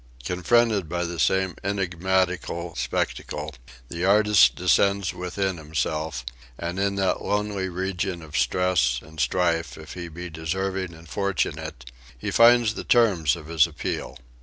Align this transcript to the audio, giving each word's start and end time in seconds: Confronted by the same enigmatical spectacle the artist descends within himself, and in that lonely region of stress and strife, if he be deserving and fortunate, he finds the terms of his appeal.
Confronted 0.25 0.89
by 0.89 1.03
the 1.03 1.19
same 1.19 1.55
enigmatical 1.63 2.73
spectacle 2.75 3.53
the 3.87 4.03
artist 4.03 4.55
descends 4.55 5.13
within 5.13 5.57
himself, 5.57 6.25
and 6.57 6.79
in 6.79 6.95
that 6.95 7.21
lonely 7.21 7.69
region 7.69 8.23
of 8.23 8.35
stress 8.35 8.99
and 9.03 9.19
strife, 9.19 9.77
if 9.77 9.93
he 9.93 10.07
be 10.07 10.27
deserving 10.27 10.95
and 10.95 11.07
fortunate, 11.07 11.91
he 12.17 12.31
finds 12.31 12.73
the 12.73 12.83
terms 12.83 13.35
of 13.35 13.45
his 13.45 13.67
appeal. 13.67 14.17